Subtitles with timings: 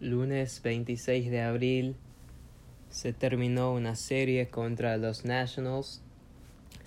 [0.00, 1.96] lunes 26 de abril
[2.90, 6.02] se terminó una serie contra los Nationals.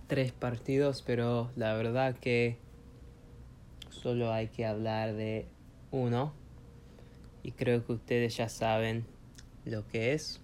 [0.07, 2.57] Tres partidos, pero la verdad que
[3.89, 5.45] solo hay que hablar de
[5.91, 6.33] uno.
[7.43, 9.05] Y creo que ustedes ya saben
[9.65, 10.39] lo que es.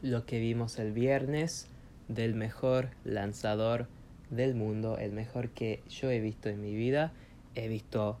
[0.00, 1.68] Lo que vimos el viernes
[2.08, 3.88] del mejor lanzador
[4.30, 7.12] del mundo, el mejor que yo he visto en mi vida.
[7.54, 8.18] He visto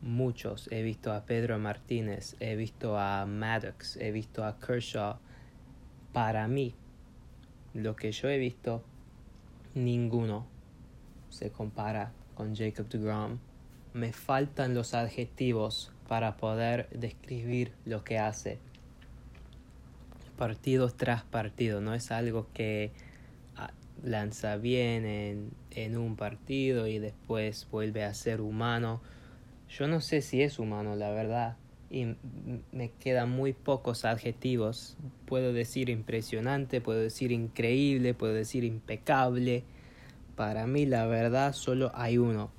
[0.00, 0.68] muchos.
[0.70, 5.18] He visto a Pedro Martínez, he visto a Maddox, he visto a Kershaw.
[6.12, 6.74] Para mí,
[7.74, 8.82] lo que yo he visto,
[9.74, 10.46] ninguno
[11.28, 13.38] se compara con Jacob DeGrom.
[13.92, 18.58] Me faltan los adjetivos para poder describir lo que hace.
[20.36, 22.92] Partido tras partido, no es algo que
[23.56, 23.72] ah,
[24.04, 29.00] lanza bien en, en un partido y después vuelve a ser humano
[29.68, 31.56] yo no sé si es humano, la verdad.
[31.90, 32.16] Y
[32.72, 34.96] me quedan muy pocos adjetivos.
[35.26, 39.64] Puedo decir impresionante, puedo decir increíble, puedo decir impecable.
[40.34, 42.50] Para mí la verdad solo hay uno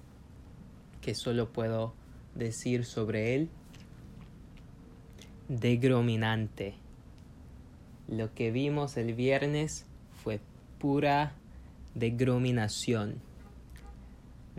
[1.01, 1.93] que solo puedo
[2.35, 3.49] decir sobre él.
[5.47, 6.75] Degrominante.
[8.07, 9.85] Lo que vimos el viernes
[10.23, 10.39] fue
[10.79, 11.33] pura
[11.95, 13.26] degrominación.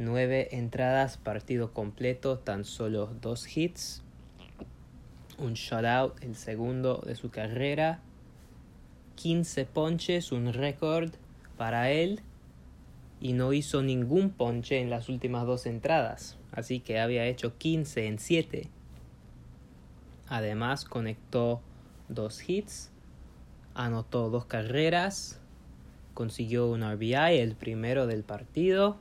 [0.01, 4.05] Nueve entradas, partido completo, tan solo dos hits.
[5.39, 8.01] Un shutout, el segundo de su carrera.
[9.17, 11.11] 15 ponches, un récord
[11.57, 12.21] para él.
[13.21, 16.39] Y no hizo ningún ponche en las últimas dos entradas.
[16.53, 18.69] Así que había hecho 15 en 7.
[20.29, 21.61] Además conectó
[22.09, 22.93] dos hits.
[23.75, 25.41] Anotó dos carreras.
[26.15, 29.01] Consiguió un RBI, el primero del partido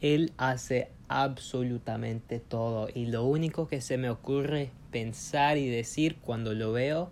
[0.00, 6.54] él hace absolutamente todo y lo único que se me ocurre pensar y decir cuando
[6.54, 7.10] lo veo,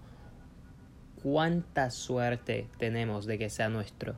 [1.22, 4.16] cuánta suerte tenemos de que sea nuestro.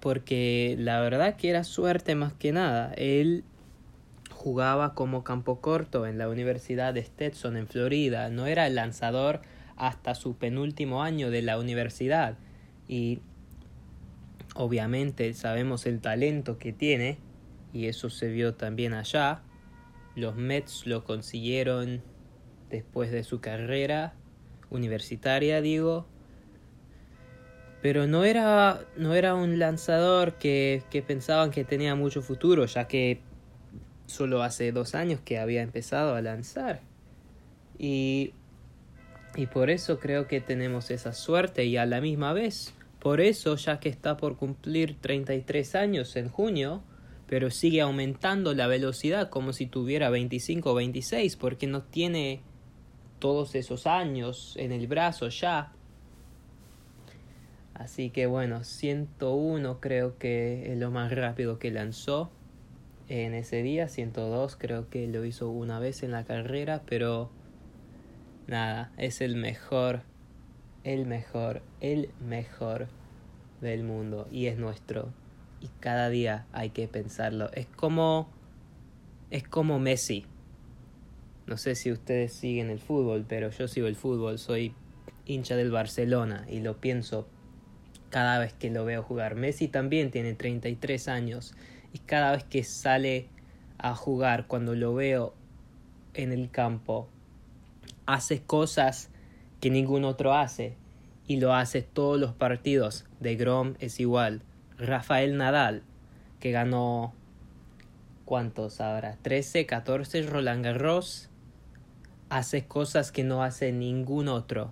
[0.00, 2.92] Porque la verdad que era suerte más que nada.
[2.94, 3.44] Él
[4.30, 8.28] jugaba como campo corto en la Universidad de Stetson en Florida.
[8.28, 9.40] No era el lanzador
[9.76, 12.36] hasta su penúltimo año de la universidad.
[12.86, 13.20] Y
[14.54, 17.18] Obviamente sabemos el talento que tiene
[17.72, 19.42] y eso se vio también allá.
[20.14, 22.02] Los Mets lo consiguieron
[22.70, 24.14] después de su carrera
[24.70, 26.06] universitaria, digo.
[27.82, 32.86] Pero no era, no era un lanzador que, que pensaban que tenía mucho futuro, ya
[32.86, 33.20] que
[34.06, 36.80] solo hace dos años que había empezado a lanzar.
[37.76, 38.34] Y,
[39.34, 42.72] y por eso creo que tenemos esa suerte y a la misma vez
[43.04, 46.82] por eso, ya que está por cumplir 33 años en junio,
[47.26, 52.40] pero sigue aumentando la velocidad como si tuviera 25 o 26, porque no tiene
[53.18, 55.74] todos esos años en el brazo ya.
[57.74, 62.30] Así que bueno, 101 creo que es lo más rápido que lanzó
[63.10, 67.30] en ese día, 102 creo que lo hizo una vez en la carrera, pero
[68.46, 70.04] nada, es el mejor
[70.84, 72.88] el mejor, el mejor
[73.60, 75.12] del mundo y es nuestro.
[75.60, 77.50] Y cada día hay que pensarlo.
[77.52, 78.28] Es como
[79.30, 80.26] es como Messi.
[81.46, 84.74] No sé si ustedes siguen el fútbol, pero yo sigo el fútbol, soy
[85.26, 87.26] hincha del Barcelona y lo pienso
[88.10, 89.34] cada vez que lo veo jugar.
[89.34, 91.54] Messi también tiene 33 años
[91.92, 93.28] y cada vez que sale
[93.78, 95.34] a jugar, cuando lo veo
[96.14, 97.08] en el campo,
[98.06, 99.10] hace cosas
[99.64, 100.76] que ningún otro hace
[101.26, 103.06] y lo hace todos los partidos.
[103.18, 104.42] De Grom es igual.
[104.76, 105.84] Rafael Nadal,
[106.38, 107.14] que ganó
[108.26, 109.16] ¿cuántos ahora?
[109.22, 111.30] 13, 14 Roland Garros,
[112.28, 114.70] hace cosas que no hace ningún otro.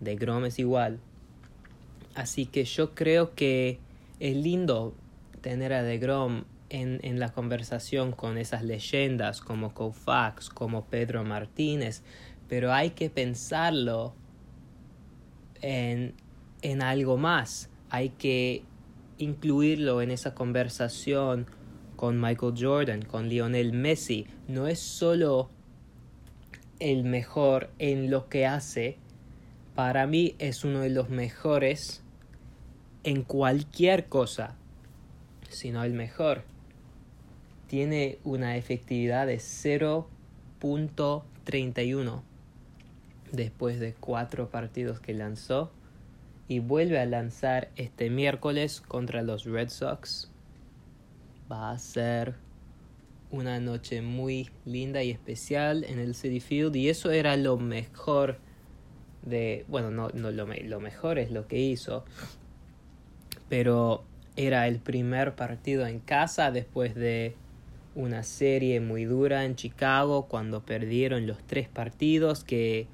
[0.00, 1.00] De Grom es igual.
[2.14, 3.78] Así que yo creo que
[4.18, 4.94] es lindo
[5.40, 11.24] tener a De Grom en, en la conversación con esas leyendas como Koufax, como Pedro
[11.24, 12.02] Martínez,
[12.50, 14.12] pero hay que pensarlo
[15.62, 16.14] en,
[16.62, 17.70] en algo más.
[17.90, 18.64] Hay que
[19.18, 21.46] incluirlo en esa conversación
[21.94, 24.26] con Michael Jordan, con Lionel Messi.
[24.48, 25.48] No es solo
[26.80, 28.96] el mejor en lo que hace,
[29.76, 32.02] para mí es uno de los mejores
[33.04, 34.56] en cualquier cosa,
[35.48, 36.42] sino el mejor.
[37.68, 42.22] Tiene una efectividad de 0.31
[43.32, 45.70] después de cuatro partidos que lanzó
[46.48, 50.30] y vuelve a lanzar este miércoles contra los Red Sox.
[51.50, 52.34] Va a ser
[53.30, 58.38] una noche muy linda y especial en el City Field y eso era lo mejor
[59.22, 62.04] de, bueno, no, no lo, lo mejor es lo que hizo,
[63.48, 64.04] pero
[64.36, 67.36] era el primer partido en casa después de
[67.94, 72.86] una serie muy dura en Chicago cuando perdieron los tres partidos que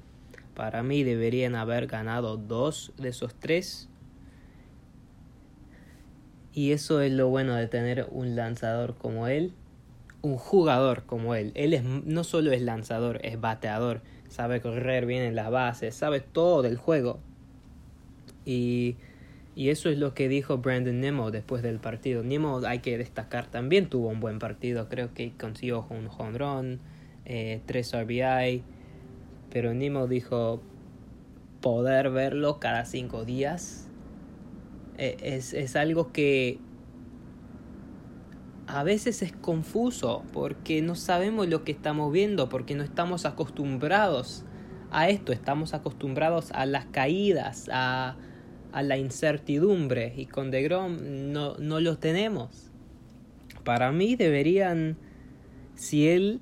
[0.57, 3.89] para mí deberían haber ganado dos de esos tres.
[6.51, 9.53] Y eso es lo bueno de tener un lanzador como él,
[10.23, 11.51] un jugador como él.
[11.53, 14.01] Él es, no solo es lanzador, es bateador.
[14.29, 17.19] Sabe correr bien en las bases, sabe todo del juego.
[18.43, 18.95] Y,
[19.55, 22.23] y eso es lo que dijo Brandon Nemo después del partido.
[22.23, 24.89] Nemo, hay que destacar, también tuvo un buen partido.
[24.89, 26.79] Creo que consiguió un run,
[27.25, 28.63] eh, tres RBI.
[29.57, 30.61] Pero Nemo dijo
[31.61, 33.87] poder verlo cada cinco días.
[34.99, 36.59] Eh, es, es algo que
[38.67, 44.45] a veces es confuso porque no sabemos lo que estamos viendo, porque no estamos acostumbrados
[44.91, 48.15] a esto, estamos acostumbrados a las caídas, a,
[48.71, 52.69] a la incertidumbre y con DeGrom no, no lo tenemos.
[53.63, 54.97] Para mí deberían,
[55.73, 56.41] si él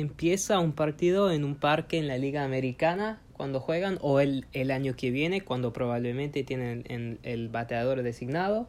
[0.00, 4.70] empieza un partido en un parque en la Liga Americana cuando juegan o el, el
[4.70, 8.68] año que viene cuando probablemente tienen el bateador designado,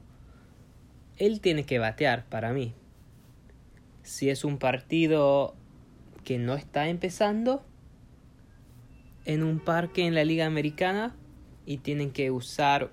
[1.17, 2.73] él tiene que batear para mí
[4.09, 5.53] si es un partido
[6.23, 7.63] que no está empezando
[9.25, 11.15] en un parque en la liga americana
[11.67, 12.91] y tienen que usar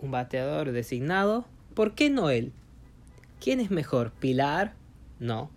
[0.00, 2.52] un bateador designado, ¿por qué no él?
[3.40, 4.12] ¿Quién es mejor?
[4.12, 4.74] ¿Pilar?
[5.18, 5.50] No.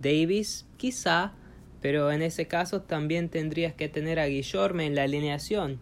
[0.00, 1.32] Davis, quizá,
[1.80, 5.80] pero en ese caso también tendrías que tener a Guillorme en la alineación.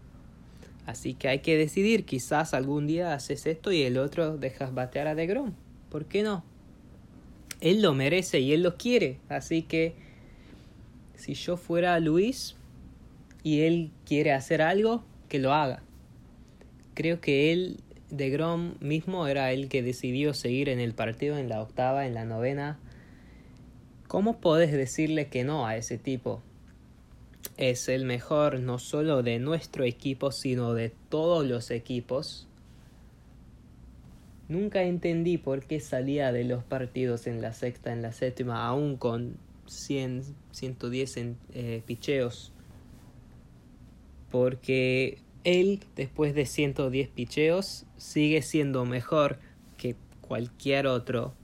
[0.86, 5.06] Así que hay que decidir, quizás algún día haces esto y el otro dejas batear
[5.06, 5.52] a DeGrom.
[5.90, 6.44] ¿Por qué no?
[7.60, 9.18] Él lo merece y él lo quiere.
[9.28, 9.94] Así que
[11.14, 12.56] si yo fuera Luis
[13.42, 15.82] y él quiere hacer algo, que lo haga.
[16.94, 17.80] Creo que él,
[18.10, 22.14] de Grom mismo, era el que decidió seguir en el partido en la octava, en
[22.14, 22.78] la novena.
[24.08, 26.42] ¿Cómo podés decirle que no a ese tipo?
[27.58, 32.48] Es el mejor no solo de nuestro equipo, sino de todos los equipos.
[34.48, 38.96] Nunca entendí por qué salía de los partidos en la sexta, en la séptima, aún
[38.96, 40.22] con 100,
[40.52, 41.16] 110
[41.52, 42.54] eh, picheos.
[44.30, 49.38] Porque él, después de 110 picheos, sigue siendo mejor
[49.76, 51.34] que cualquier otro.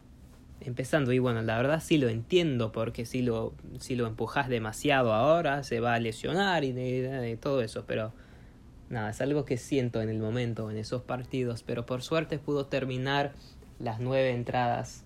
[0.64, 5.12] Empezando, y bueno, la verdad sí lo entiendo, porque si lo, si lo empujas demasiado
[5.12, 8.14] ahora, se va a lesionar y de todo eso, pero
[8.88, 12.66] nada, es algo que siento en el momento, en esos partidos, pero por suerte pudo
[12.66, 13.32] terminar
[13.78, 15.04] las nueve entradas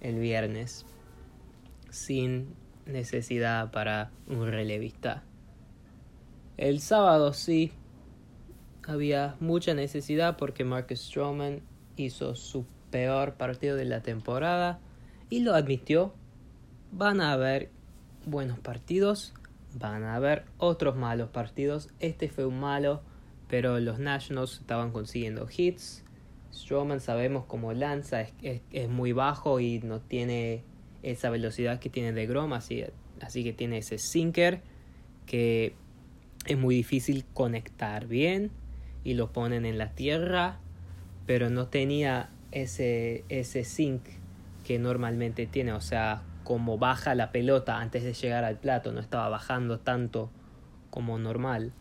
[0.00, 0.86] el viernes
[1.90, 2.54] sin
[2.86, 5.24] necesidad para un relevista.
[6.56, 7.72] El sábado sí
[8.86, 11.60] había mucha necesidad porque Marcus Stroman
[11.96, 14.80] hizo su peor partido de la temporada
[15.32, 16.12] y lo admitió.
[16.90, 17.70] Van a haber
[18.26, 19.32] buenos partidos,
[19.74, 21.88] van a haber otros malos partidos.
[22.00, 23.02] Este fue un malo
[23.52, 26.04] pero los Nationals estaban consiguiendo hits.
[26.54, 30.64] Strowman sabemos cómo lanza, es, muy bajo y no tiene
[31.02, 32.82] esa velocidad que tiene de Grom, así,
[33.20, 34.62] así que tiene ese sinker
[35.26, 35.74] que
[36.46, 38.52] es muy difícil conectar bien
[39.04, 40.58] y lo ponen en la tierra,
[41.26, 44.02] pero no tenía ese, ese sink
[44.64, 49.00] que normalmente tiene, o sea, como baja la pelota antes de llegar al plato, no
[49.00, 50.30] estaba bajando tanto
[50.90, 51.72] como normal.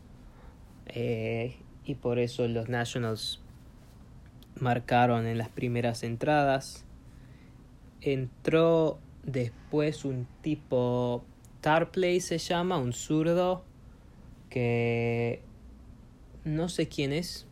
[0.88, 3.42] Eh, y por eso los Nationals
[4.60, 6.86] marcaron en las primeras entradas.
[8.02, 11.24] Entró después un tipo
[11.62, 13.64] Tarplay se llama, un zurdo
[14.50, 15.42] que
[16.44, 17.48] no sé quién es.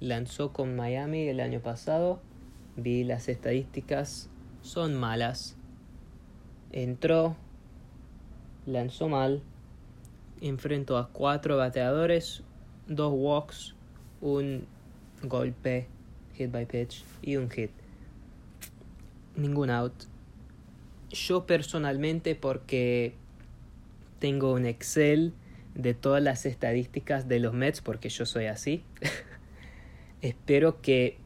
[0.00, 2.20] Lanzó con Miami el año pasado.
[2.76, 4.28] Vi las estadísticas,
[4.64, 5.54] son malas.
[6.72, 7.36] Entró,
[8.66, 9.42] lanzó mal,
[10.40, 12.42] enfrentó a cuatro bateadores,
[12.88, 13.76] dos walks,
[14.20, 14.66] un
[15.22, 15.86] golpe,
[16.34, 17.70] hit by pitch y un hit.
[19.36, 19.92] Ningún out.
[21.10, 23.14] Yo personalmente porque
[24.18, 25.34] tengo un Excel
[25.74, 28.82] de todas las estadísticas de los Mets porque yo soy así.
[30.22, 31.18] Espero que,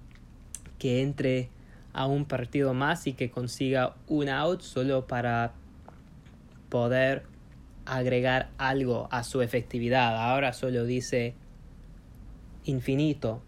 [0.79, 1.51] que entre
[1.99, 5.53] a un partido más y que consiga un out solo para
[6.69, 7.25] poder
[7.87, 10.31] agregar algo a su efectividad.
[10.31, 11.35] Ahora solo dice
[12.67, 13.43] infinito.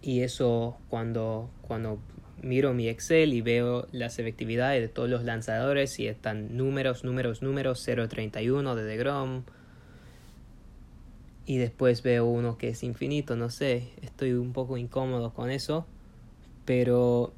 [0.00, 1.98] Y eso cuando, cuando
[2.40, 7.42] miro mi Excel y veo las efectividades de todos los lanzadores y están números, números,
[7.42, 9.42] números, 0.31 de DeGrom.
[11.44, 15.86] Y después veo uno que es infinito, no sé, estoy un poco incómodo con eso.
[16.64, 17.34] Pero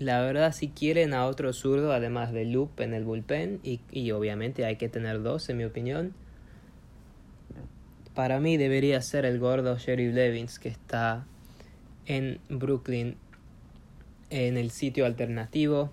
[0.00, 4.10] la verdad, si quieren a otro zurdo, además de Loop en el bullpen, y, y
[4.12, 6.14] obviamente hay que tener dos, en mi opinión,
[8.14, 11.26] para mí debería ser el gordo Sheriff Levins, que está
[12.06, 13.16] en Brooklyn
[14.30, 15.90] en el sitio alternativo.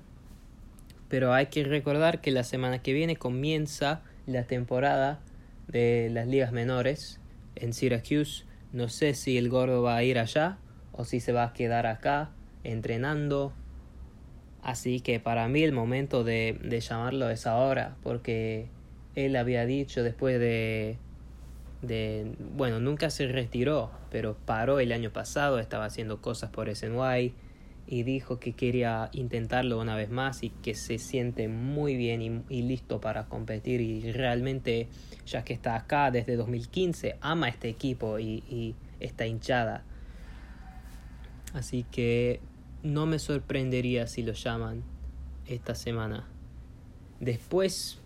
[1.09, 5.19] Pero hay que recordar que la semana que viene comienza la temporada
[5.67, 7.19] de las ligas menores
[7.55, 8.45] en Syracuse.
[8.71, 10.59] No sé si el gordo va a ir allá
[10.93, 12.31] o si se va a quedar acá
[12.63, 13.53] entrenando.
[14.61, 18.67] Así que para mí el momento de, de llamarlo es ahora, porque
[19.15, 20.97] él había dicho después de,
[21.81, 27.33] de, bueno, nunca se retiró, pero paró el año pasado, estaba haciendo cosas por SNY
[27.87, 32.61] y dijo que quería intentarlo una vez más y que se siente muy bien y,
[32.61, 33.79] listo para competir.
[33.79, 34.87] Y realmente
[35.25, 39.83] ya que está acá desde 2015 ama este equipo y, y está hinchada.
[41.53, 42.41] Así que
[42.84, 44.84] no me sorprendería si lo llaman
[45.46, 46.27] esta semana
[47.19, 48.00] después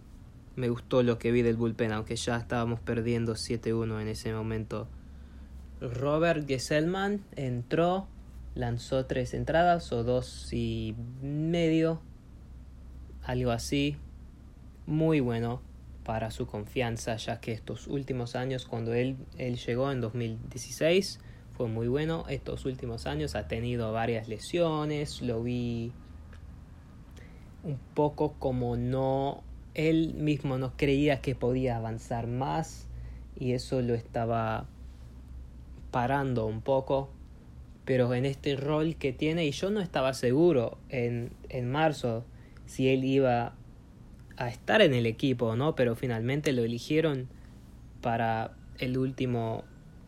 [0.55, 4.87] me gustó lo que vi del bullpen aunque ya estábamos perdiendo 7-1 en ese momento
[5.79, 8.07] Robert Gesselman entró
[8.55, 12.01] lanzó tres entradas o dos y medio,
[13.23, 13.97] algo así.
[14.85, 15.61] Muy bueno
[16.03, 21.19] para su confianza, ya que estos últimos años, cuando él, él llegó en 2016,
[21.61, 22.25] fue muy bueno.
[22.27, 25.91] Estos últimos años ha tenido varias lesiones, lo vi
[27.63, 29.43] un poco como no,
[29.75, 32.87] él mismo no creía que podía avanzar más
[33.39, 34.65] y eso lo estaba
[35.91, 37.09] parando un poco
[37.85, 42.25] pero en este rol que tiene, y yo no estaba seguro en, en marzo
[42.65, 43.53] si él iba
[44.37, 47.27] a estar en el equipo no, pero finalmente lo eligieron
[48.01, 49.63] para el último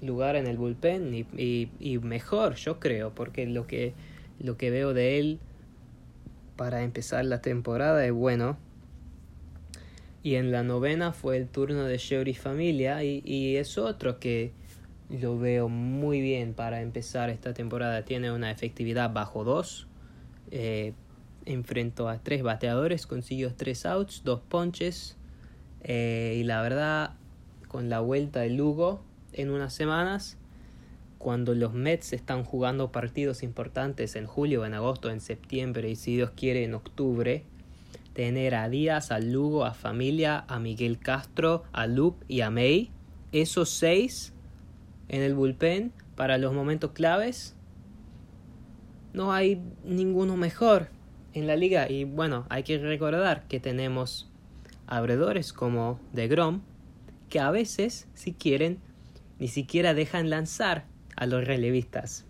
[0.06, 3.94] lugar en el bullpen y, y, y, mejor, yo creo, porque lo que,
[4.40, 5.40] lo que veo de él
[6.56, 8.58] para empezar la temporada es bueno.
[10.22, 14.54] Y en la novena fue el turno de Sherry Familia y, y es otro que
[15.10, 18.04] lo veo muy bien para empezar esta temporada.
[18.06, 19.88] Tiene una efectividad bajo 2.
[20.52, 20.94] Eh,
[21.46, 25.18] enfrentó a tres bateadores, consiguió tres outs, dos ponches.
[25.82, 27.16] Eh, y la verdad,
[27.68, 29.04] con la vuelta de Lugo
[29.34, 30.38] en unas semanas,
[31.18, 36.16] cuando los Mets están jugando partidos importantes en julio, en agosto, en septiembre y si
[36.16, 37.46] Dios quiere en octubre,
[38.14, 42.92] tener a Díaz, a Lugo, a Familia, a Miguel Castro, a Loop y a May,
[43.32, 44.34] esos seis
[45.08, 47.56] en el bullpen para los momentos claves,
[49.14, 50.90] no hay ninguno mejor
[51.34, 51.90] en la liga.
[51.90, 54.30] Y bueno, hay que recordar que tenemos
[54.88, 56.62] abredores como de Grom,
[57.30, 58.80] que a veces, si quieren,
[59.44, 60.86] ni siquiera dejan lanzar
[61.18, 62.24] a los relevistas.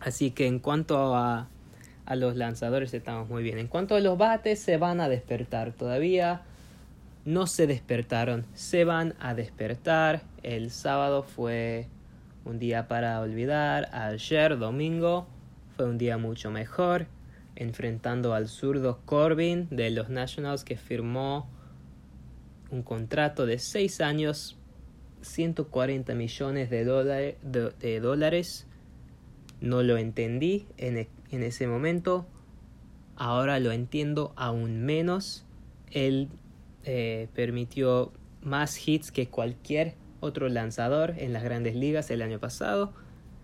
[0.00, 1.46] Así que en cuanto a,
[2.04, 3.58] a los lanzadores estamos muy bien.
[3.58, 6.42] En cuanto a los bates, se van a despertar todavía.
[7.24, 10.22] No se despertaron, se van a despertar.
[10.42, 11.86] El sábado fue
[12.44, 13.88] un día para olvidar.
[13.92, 15.28] Ayer, domingo,
[15.76, 17.06] fue un día mucho mejor,
[17.54, 21.48] enfrentando al zurdo Corbin de los Nationals que firmó
[22.72, 24.58] un contrato de 6 años,
[25.22, 28.66] 140 millones de, dólares.
[29.60, 32.26] No lo entendí en, e, en ese momento.
[33.16, 35.44] Ahora lo entiendo aún menos.
[35.90, 36.28] Él
[36.84, 42.92] eh, permitió más hits que cualquier otro lanzador en las grandes ligas el año pasado.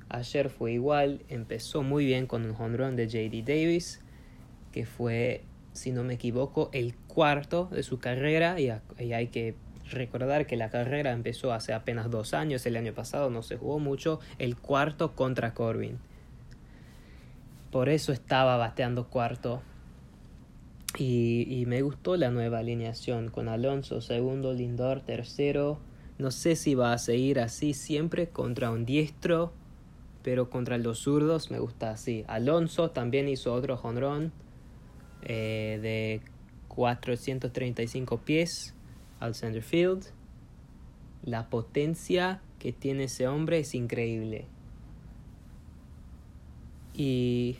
[0.09, 4.00] Ayer fue igual, empezó muy bien con un home run de JD Davis,
[4.71, 8.71] que fue, si no me equivoco, el cuarto de su carrera y,
[9.12, 9.55] hay que
[9.90, 13.78] recordar que la carrera empezó hace apenas dos años, el año pasado no se jugó
[13.78, 15.98] mucho, el cuarto contra Corbin.
[17.70, 19.62] Por eso estaba bateando cuarto
[20.98, 25.78] y, me gustó la nueva alineación con Alonso segundo, Lindor tercero.
[26.18, 29.52] No sé si va a seguir así siempre contra un diestro,
[30.22, 32.24] pero contra los zurdos me gusta así.
[32.28, 34.32] Alonso también hizo otro jonrón
[35.22, 36.20] eh, de
[36.68, 38.74] 435 pies
[39.23, 40.07] al center field.
[41.23, 44.47] La potencia que tiene ese hombre es increíble.
[46.95, 47.57] Y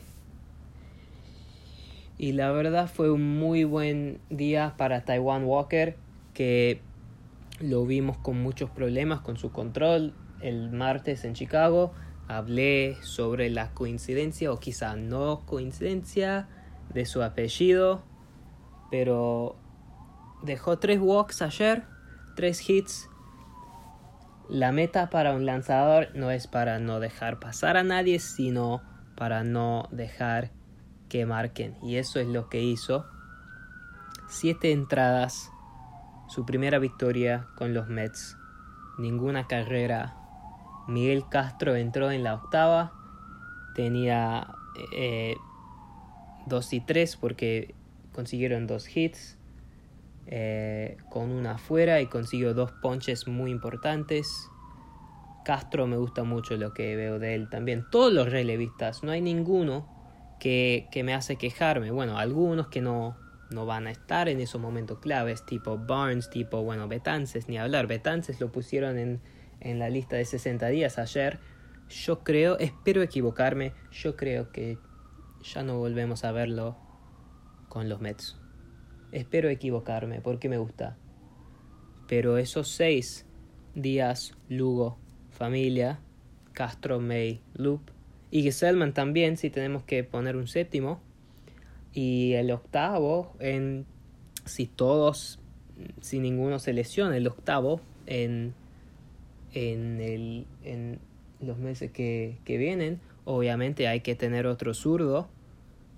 [2.17, 5.97] y la verdad fue un muy buen día para Taiwan Walker,
[6.33, 6.79] que
[7.59, 11.93] lo vimos con muchos problemas con su control el martes en Chicago.
[12.27, 16.47] hablé sobre la coincidencia o quizá no coincidencia
[16.93, 18.03] de su apellido,
[18.89, 19.57] pero
[20.43, 21.83] dejó tres walks ayer,
[22.35, 23.09] tres hits.
[24.49, 28.81] La meta para un lanzador no es para no dejar pasar a nadie, sino
[29.15, 30.51] para no dejar
[31.09, 31.77] que marquen.
[31.81, 33.05] Y eso es lo que hizo.
[34.27, 35.49] Siete entradas,
[36.27, 38.37] su primera victoria con los Mets.
[38.97, 40.15] Ninguna carrera
[40.87, 42.93] Miguel Castro entró en la octava,
[43.73, 44.53] tenía
[44.95, 45.35] eh,
[46.47, 47.73] 2 y 3 porque
[48.11, 49.37] consiguieron dos hits
[50.27, 54.49] eh, con una afuera y consiguió dos ponches muy importantes.
[55.43, 57.85] Castro me gusta mucho lo que veo de él también.
[57.91, 59.87] Todos los relevistas, no hay ninguno
[60.39, 61.91] que, que me hace quejarme.
[61.91, 63.17] Bueno, algunos que no,
[63.49, 67.87] no van a estar en esos momentos claves, tipo Barnes, tipo, bueno, Betances, ni hablar.
[67.87, 69.21] Betances lo pusieron en,
[69.59, 71.39] en la lista de 60 días ayer.
[71.89, 74.77] Yo creo, espero equivocarme, yo creo que
[75.43, 76.77] ya no volvemos a verlo
[77.67, 78.42] con los Mets.
[79.13, 80.97] Espero equivocarme porque me gusta.
[82.09, 83.25] Pero esos seis
[83.73, 84.97] días, Lugo,
[85.31, 86.01] familia,
[86.51, 87.79] Castro, May, Loop
[88.29, 90.99] y Gesellman también, si tenemos que poner un séptimo.
[91.93, 93.85] Y el octavo, en
[94.43, 95.39] si todos,
[96.01, 98.53] si ninguno se lesiona, el octavo en
[99.53, 100.99] en, el, en
[101.39, 102.99] los meses que, que vienen.
[103.25, 105.29] Obviamente hay que tener otro zurdo.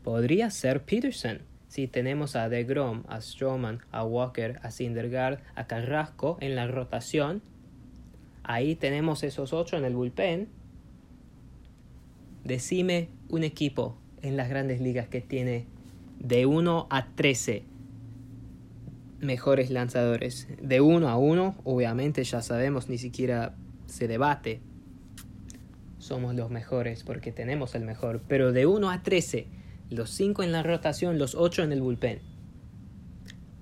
[0.04, 1.40] Podría ser Peterson.
[1.76, 7.42] Si tenemos a DeGrom, a Stroman, a Walker, a Syndergaard, a Carrasco en la rotación,
[8.44, 10.48] ahí tenemos esos ocho en el bullpen.
[12.46, 15.68] Decime un equipo en las grandes ligas que tiene
[16.18, 17.66] de 1 a 13
[19.20, 20.48] mejores lanzadores.
[20.62, 23.54] De uno a uno, obviamente ya sabemos, ni siquiera
[23.86, 24.62] se debate.
[25.98, 28.22] Somos los mejores porque tenemos el mejor.
[28.30, 32.20] Pero de 1 a 13, los 5 en la rotación, los 8 en el bullpen.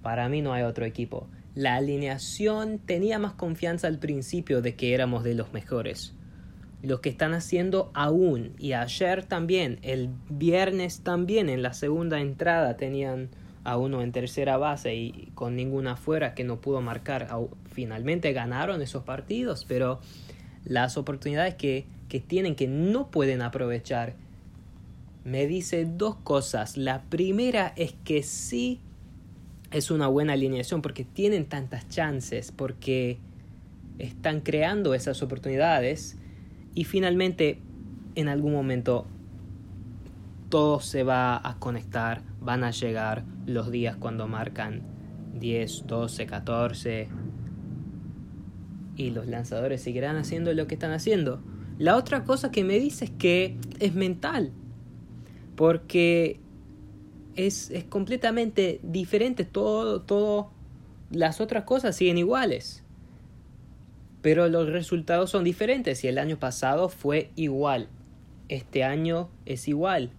[0.02, 1.28] Para mí no hay otro equipo.
[1.56, 6.14] La alineación tenía más confianza al principio de que éramos de los mejores.
[6.82, 12.76] Lo que están haciendo aún, y ayer también, el viernes también, en la segunda entrada
[12.76, 13.30] tenían
[13.64, 17.30] a uno en tercera base y con ninguna fuera que no pudo marcar.
[17.72, 20.02] Finalmente ganaron esos partidos, pero
[20.66, 24.16] las oportunidades que, que tienen que no pueden aprovechar
[25.24, 26.78] me dice dos cosas.
[26.78, 28.80] La primera es que sí
[29.72, 33.18] es una buena alineación porque tienen tantas chances, porque
[34.00, 36.18] están creando esas oportunidades
[36.76, 37.60] y finalmente
[38.16, 39.06] en algún momento
[40.50, 44.84] todo se va a conectar, van a llegar los días cuando marcan
[45.40, 47.08] 10, 12, 14
[48.96, 51.42] y los lanzadores seguirán haciendo lo que están haciendo.
[51.80, 54.52] La otra cosa que me dice es que es mental,
[55.56, 56.40] porque
[57.36, 60.52] es, es completamente diferente, todo, todo,
[61.12, 62.84] las otras cosas siguen iguales,
[64.22, 66.04] pero los resultados son diferentes.
[66.04, 67.88] Y el año pasado fue igual,
[68.50, 70.12] este año es igual,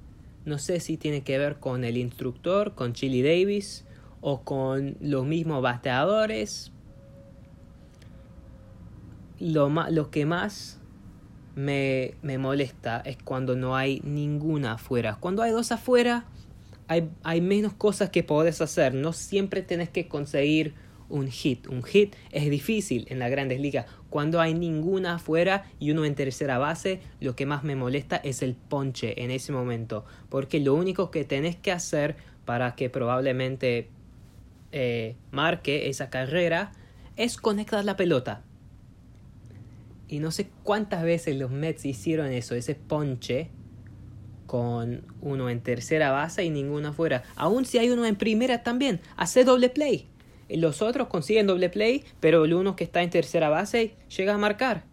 [0.44, 3.84] no sé si tiene que ver con el instructor, con Chili Davis
[4.20, 6.70] o con los mismos bateadores.
[9.40, 10.80] Lo, lo que más
[11.54, 15.16] me, me, molesta es cuando no hay ninguna afuera.
[15.20, 16.24] Cuando hay dos afuera,
[16.88, 18.94] hay, hay menos cosas que podés hacer.
[18.94, 20.74] No siempre tenés que conseguir
[21.08, 21.66] un hit.
[21.68, 23.86] Un hit es difícil en las grandes ligas.
[24.10, 28.42] Cuando hay ninguna afuera y uno en tercera base, lo que más me molesta es
[28.42, 30.04] el ponche en ese momento.
[30.28, 33.88] Porque lo único que tenés que hacer para que probablemente
[34.72, 36.72] eh, marque esa carrera
[37.16, 38.42] es conectar la pelota.
[40.08, 43.50] Y no sé cuántas veces los Mets hicieron eso, ese ponche
[44.46, 47.22] con uno en tercera base y ninguno afuera.
[47.36, 50.06] Aún si hay uno en primera también, hace doble play.
[50.48, 54.38] Los otros consiguen doble play, pero el uno que está en tercera base llega a
[54.38, 54.84] marcar.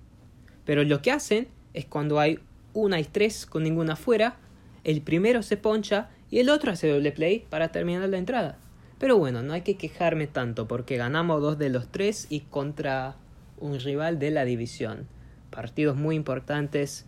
[0.66, 2.40] Pero lo que hacen es cuando hay
[2.74, 4.38] una y tres con ninguna fuera,
[4.84, 8.58] el primero se poncha y el otro hace doble play para terminar la entrada.
[8.98, 13.16] Pero bueno, no hay que quejarme tanto porque ganamos dos de los tres y contra
[13.62, 15.08] un rival de la división.
[15.50, 17.06] Partidos muy importantes.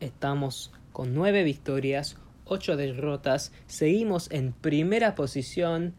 [0.00, 3.52] Estamos con nueve victorias, ocho derrotas.
[3.66, 5.94] Seguimos en primera posición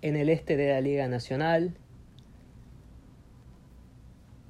[0.00, 1.76] en el este de la Liga Nacional.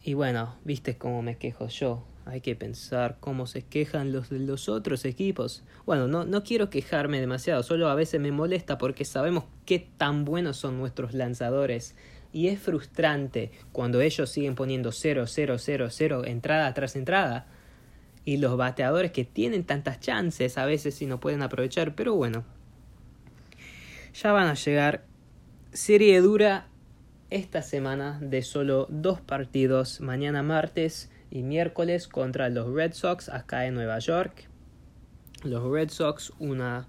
[0.02, 2.04] Y bueno, viste cómo me quejo yo.
[2.26, 5.62] Hay que pensar cómo se quejan los los otros equipos.
[5.84, 10.24] Bueno, no, no quiero quejarme demasiado, solo a veces me molesta porque sabemos qué tan
[10.24, 11.96] buenos son nuestros lanzadores.
[12.34, 17.46] Y es frustrante cuando ellos siguen poniendo 0, 0, 0, 0, entrada tras entrada.
[18.26, 22.42] y los bateadores que tienen tantas chances a veces si no pueden aprovechar, pero bueno,
[24.14, 25.04] ya van a llegar.
[25.72, 26.68] Serie dura
[27.30, 33.66] esta semana de solo dos partidos, mañana martes y miércoles contra los Red Sox acá
[33.66, 34.48] en Nueva York.
[35.42, 36.88] Los Red Sox, una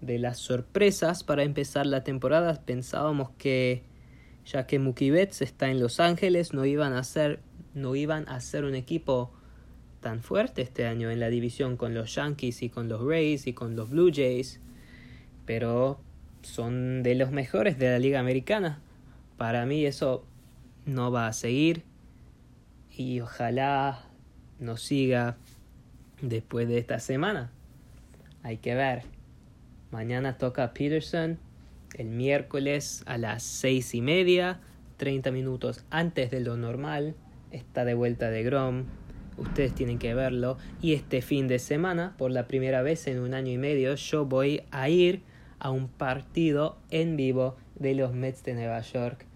[0.00, 3.95] de las sorpresas para empezar la temporada, pensábamos que
[4.46, 7.40] ya que Mookie Betts está en Los Ángeles, no iban a ser
[7.74, 9.30] no iban a ser un equipo
[10.00, 13.52] tan fuerte este año en la división con los Yankees y con los Rays y
[13.52, 14.60] con los Blue Jays,
[15.44, 16.00] pero
[16.40, 18.80] son de los mejores de la Liga Americana.
[19.36, 20.24] Para mí eso
[20.86, 21.82] no va a seguir
[22.96, 24.06] y ojalá
[24.58, 25.36] no siga
[26.22, 27.50] después de esta semana.
[28.42, 29.02] Hay que ver.
[29.90, 31.38] Mañana toca Peterson
[31.94, 34.60] el miércoles a las seis y media,
[34.96, 37.14] 30 minutos antes de lo normal.
[37.50, 38.84] Está de vuelta de Grom.
[39.38, 40.58] Ustedes tienen que verlo.
[40.80, 44.24] Y este fin de semana, por la primera vez en un año y medio, yo
[44.24, 45.22] voy a ir
[45.58, 49.26] a un partido en vivo de los Mets de Nueva York.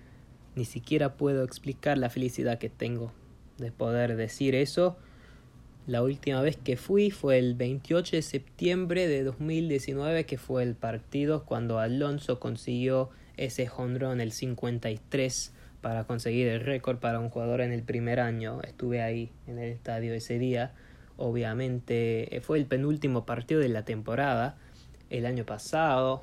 [0.54, 3.12] Ni siquiera puedo explicar la felicidad que tengo
[3.58, 4.96] de poder decir eso.
[5.90, 10.76] La última vez que fui fue el 28 de septiembre de 2019, que fue el
[10.76, 17.61] partido cuando Alonso consiguió ese jonrón, el 53, para conseguir el récord para un jugador
[17.61, 18.61] en el primer año.
[18.62, 20.74] Estuve ahí en el estadio ese día.
[21.16, 24.57] Obviamente fue el penúltimo partido de la temporada
[25.09, 26.22] el año pasado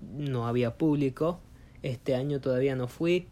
[0.00, 1.38] no había público,
[1.84, 3.28] este año todavía no fui,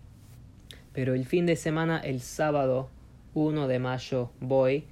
[0.93, 2.89] pero el fin de semana, el sábado
[3.35, 4.85] 1 de mayo, voy.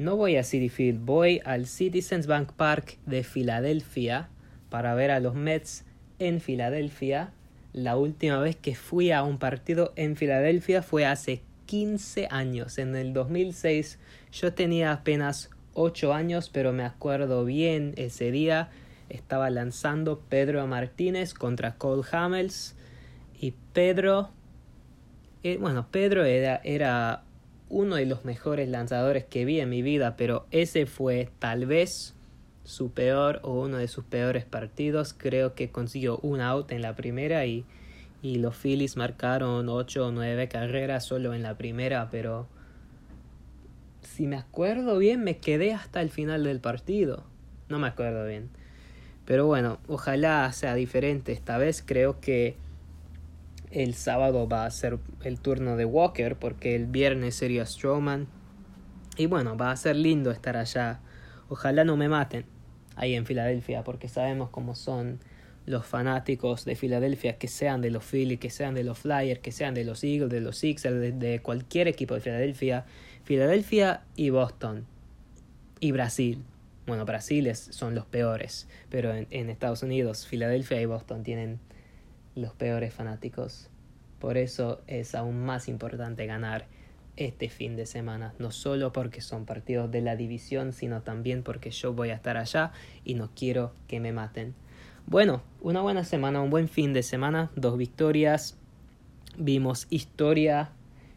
[0.00, 4.30] No voy a City Field, voy al Citizens Bank Park de Filadelfia
[4.70, 5.84] para ver a los Mets
[6.18, 7.34] en Filadelfia.
[7.74, 12.96] La última vez que fui a un partido en Filadelfia fue hace 15 años, en
[12.96, 13.98] el 2006.
[14.32, 18.70] Yo tenía apenas 8 años, pero me acuerdo bien ese día
[19.10, 22.74] estaba lanzando Pedro Martínez contra Cole Hamels
[23.38, 24.30] y Pedro
[25.42, 27.24] eh, bueno Pedro era, era
[27.70, 32.14] uno de los mejores lanzadores que vi en mi vida pero ese fue tal vez
[32.64, 35.14] su peor o uno de sus peores partidos.
[35.16, 37.64] Creo que consiguió un out en la primera y,
[38.22, 42.46] y los Phillies marcaron 8 o 9 carreras solo en la primera pero
[44.02, 47.24] si me acuerdo bien me quedé hasta el final del partido.
[47.68, 48.50] No me acuerdo bien.
[49.24, 51.84] Pero bueno, ojalá sea diferente esta vez.
[51.86, 52.56] Creo que
[53.70, 58.26] el sábado va a ser el turno de Walker porque el viernes sería Strowman.
[59.16, 61.00] Y bueno, va a ser lindo estar allá.
[61.48, 62.46] Ojalá no me maten
[62.96, 65.20] ahí en Filadelfia porque sabemos cómo son
[65.66, 69.52] los fanáticos de Filadelfia, que sean de los Phillies, que sean de los Flyers, que
[69.52, 72.84] sean de los Eagles, de los Sixers, de, cualquier equipo de Filadelfia.
[73.24, 74.86] Filadelfia y Boston.
[75.78, 76.42] Y Brasil.
[76.86, 81.60] Bueno, Brasil son los peores, pero en, Estados Unidos, Filadelfia y Boston tienen
[82.34, 83.68] los peores fanáticos.
[84.18, 86.66] Por eso es aún más importante ganar
[87.16, 91.70] este fin de semana, no solo porque son partidos de la división, sino también porque
[91.70, 92.72] yo voy a estar allá
[93.04, 94.54] y no quiero que me maten.
[95.06, 98.56] Bueno, una buena semana, un buen fin de semana, dos victorias,
[99.36, 100.70] vimos historia,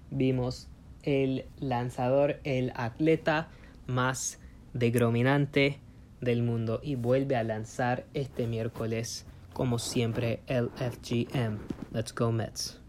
[0.10, 0.68] vimos
[1.04, 3.50] el lanzador, el atleta
[3.88, 4.40] más
[4.74, 5.80] de Grominante
[6.22, 11.60] del mundo y vuelve a lanzar este miércoles como siempre el FGM.
[11.92, 12.83] Let's go Mets.